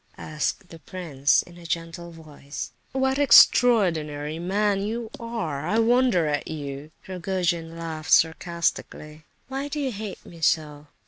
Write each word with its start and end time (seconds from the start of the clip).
asked 0.17 0.69
the 0.69 0.79
prince 0.79 1.43
in 1.43 1.59
a 1.59 1.63
gentle 1.67 2.09
voice. 2.09 2.71
"What 2.91 3.17
an 3.19 3.23
extraordinary 3.23 4.39
man 4.39 4.81
you 4.81 5.11
are! 5.19 5.67
I 5.67 5.77
wonder 5.77 6.25
at 6.25 6.47
you!" 6.47 6.89
Rogojin 7.07 7.77
laughed 7.77 8.09
sarcastically. 8.11 9.25
"Why 9.47 9.67
do 9.67 9.79
you 9.79 9.91
hate 9.91 10.25
me 10.25 10.41
so?" 10.41 10.87